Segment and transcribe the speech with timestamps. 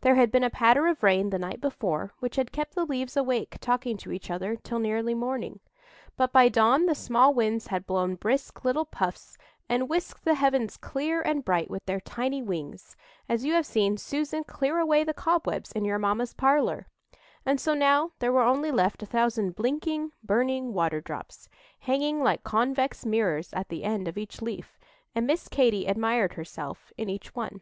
[0.00, 3.16] There had been a patter of rain the night before, which had kept the leaves
[3.16, 5.60] awake talking to each other till nearly morning;
[6.16, 9.38] but by dawn the small winds had blown brisk little puffs,
[9.68, 12.96] and whisked the heavens clear and bright with their tiny wings,
[13.28, 16.88] as you have seen Susan clear away the cobwebs in your mamma's parlour;
[17.46, 21.48] and so now there were only left a thousand blinking, burning water drops,
[21.78, 24.80] hanging like convex mirrors at the end of each leaf,
[25.14, 27.60] and Miss Katy admired herself in each one.